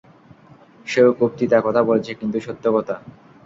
সেও 0.87 1.09
খুব 1.13 1.31
তিতা 1.39 1.57
কথা 1.61 1.81
বলেছে, 1.83 2.11
কিন্তু 2.13 2.37
সত্য 2.39 2.65
কথা। 2.75 2.95